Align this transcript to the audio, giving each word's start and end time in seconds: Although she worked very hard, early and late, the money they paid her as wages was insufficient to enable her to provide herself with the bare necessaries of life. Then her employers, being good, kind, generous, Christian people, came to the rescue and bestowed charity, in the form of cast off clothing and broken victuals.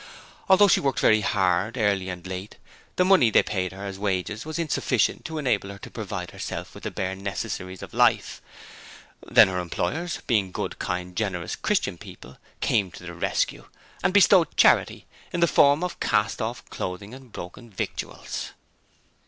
Although 0.49 0.67
she 0.67 0.79
worked 0.79 0.99
very 0.99 1.21
hard, 1.21 1.77
early 1.77 2.09
and 2.09 2.25
late, 2.25 2.57
the 2.95 3.05
money 3.05 3.29
they 3.29 3.43
paid 3.43 3.71
her 3.71 3.85
as 3.85 3.99
wages 3.99 4.47
was 4.47 4.57
insufficient 4.57 5.23
to 5.25 5.37
enable 5.37 5.69
her 5.69 5.77
to 5.77 5.91
provide 5.91 6.31
herself 6.31 6.73
with 6.73 6.81
the 6.85 6.89
bare 6.89 7.15
necessaries 7.15 7.83
of 7.83 7.93
life. 7.93 8.41
Then 9.27 9.47
her 9.47 9.59
employers, 9.59 10.17
being 10.25 10.51
good, 10.51 10.79
kind, 10.79 11.15
generous, 11.15 11.55
Christian 11.55 11.99
people, 11.99 12.39
came 12.61 12.89
to 12.89 13.03
the 13.03 13.13
rescue 13.13 13.65
and 14.01 14.11
bestowed 14.11 14.57
charity, 14.57 15.05
in 15.31 15.39
the 15.39 15.45
form 15.45 15.83
of 15.83 15.99
cast 15.99 16.41
off 16.41 16.67
clothing 16.71 17.13
and 17.13 17.31
broken 17.31 17.69
victuals. 17.69 18.53